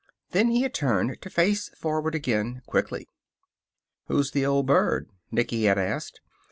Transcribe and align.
Then 0.31 0.49
he 0.49 0.63
had 0.63 0.73
turned 0.73 1.21
to 1.21 1.29
face 1.29 1.69
forward 1.77 2.15
again, 2.15 2.63
quickly. 2.65 3.07
"Who's 4.07 4.31
the 4.31 4.47
old 4.47 4.65
bird?" 4.65 5.11
Nicky 5.29 5.65
had 5.65 5.77
asked. 5.77 6.21